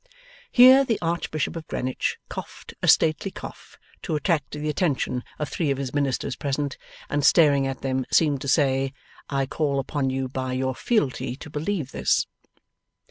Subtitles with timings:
[0.51, 5.69] Here the Archbishop of Greenwich coughed a stately cough to attract the attention of three
[5.69, 6.75] of his ministers present,
[7.07, 8.93] and staring at them, seemed to say:
[9.29, 12.25] 'I call upon you by your fealty to believe this!